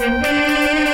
Música 0.00 0.89